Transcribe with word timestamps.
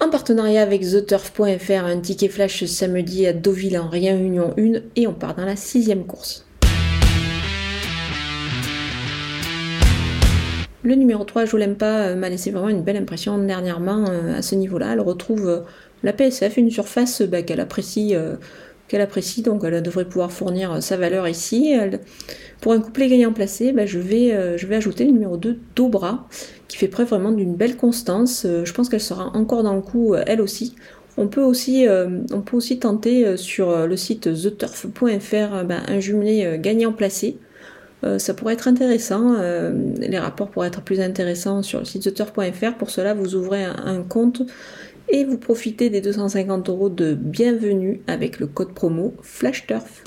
en 0.00 0.08
partenariat 0.08 0.62
avec 0.62 0.80
TheTurf.fr, 0.80 1.84
un 1.84 2.00
ticket 2.00 2.28
flash 2.28 2.64
samedi 2.64 3.26
à 3.26 3.32
Deauville 3.32 3.78
en 3.78 3.88
Réunion 3.88 4.54
1 4.58 4.80
et 4.96 5.06
on 5.06 5.12
part 5.12 5.34
dans 5.34 5.44
la 5.44 5.56
sixième 5.56 6.06
course. 6.06 6.46
Le 10.82 10.94
numéro 10.94 11.24
3, 11.24 11.44
je 11.44 11.56
l'aime 11.58 11.76
pas, 11.76 12.06
euh, 12.06 12.16
m'a 12.16 12.30
laissé 12.30 12.50
vraiment 12.50 12.70
une 12.70 12.82
belle 12.82 12.96
impression 12.96 13.36
dernièrement 13.36 14.06
euh, 14.08 14.38
à 14.38 14.42
ce 14.42 14.54
niveau-là. 14.54 14.94
Elle 14.94 15.00
retrouve 15.00 15.46
euh, 15.46 15.60
la 16.02 16.14
PSF, 16.14 16.56
une 16.56 16.70
surface 16.70 17.20
bah, 17.20 17.42
qu'elle 17.42 17.60
apprécie, 17.60 18.14
qu'elle 18.90 19.00
apprécie, 19.00 19.42
donc 19.42 19.62
elle 19.64 19.82
devrait 19.82 20.04
pouvoir 20.04 20.32
fournir 20.32 20.82
sa 20.82 20.96
valeur 20.96 21.28
ici. 21.28 21.74
pour 22.60 22.72
un 22.72 22.80
couplet 22.80 23.08
gagnant 23.08 23.32
placé, 23.32 23.72
bah, 23.72 23.86
je, 23.86 23.98
vais, 23.98 24.58
je 24.58 24.66
vais 24.66 24.76
ajouter 24.76 25.04
le 25.04 25.12
numéro 25.12 25.36
2, 25.36 25.58
Dobra, 25.76 26.28
qui 26.68 26.76
fait 26.76 26.88
preuve 26.88 27.08
vraiment 27.08 27.30
d'une 27.30 27.54
belle 27.54 27.76
constance. 27.76 28.44
je 28.44 28.72
pense 28.72 28.88
qu'elle 28.88 29.00
sera 29.00 29.30
encore 29.36 29.62
dans 29.62 29.74
le 29.74 29.82
coup, 29.82 30.14
elle 30.14 30.40
aussi. 30.40 30.74
On 31.16 31.28
peut 31.28 31.42
aussi, 31.42 31.86
on 32.32 32.40
peut 32.40 32.56
aussi 32.56 32.78
tenter 32.80 33.36
sur 33.36 33.86
le 33.86 33.96
site 33.96 34.22
theturf.fr 34.34 35.64
bah, 35.64 35.80
un 35.86 36.00
jumelé 36.00 36.58
gagnant 36.60 36.92
placé. 36.92 37.38
Euh, 38.04 38.18
ça 38.18 38.34
pourrait 38.34 38.54
être 38.54 38.68
intéressant. 38.68 39.34
Euh, 39.38 39.72
les 39.98 40.18
rapports 40.18 40.48
pourraient 40.48 40.68
être 40.68 40.82
plus 40.82 41.00
intéressants 41.00 41.62
sur 41.62 41.80
le 41.80 41.84
site 41.84 42.02
theturf.fr. 42.02 42.74
Pour 42.78 42.90
cela, 42.90 43.14
vous 43.14 43.34
ouvrez 43.34 43.64
un, 43.64 44.02
compte 44.02 44.42
et 45.10 45.24
vous 45.24 45.38
profitez 45.38 45.90
des 45.90 46.00
250 46.00 46.68
euros 46.68 46.88
de 46.88 47.14
bienvenue 47.14 48.02
avec 48.06 48.38
le 48.38 48.46
code 48.46 48.72
promo 48.74 49.14
FlashTurf. 49.22 50.02